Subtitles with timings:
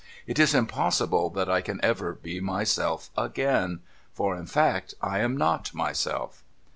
[0.25, 3.81] It is impossible that I can ever be myself again.
[4.19, 6.43] I'or, in fact, I am not myself.'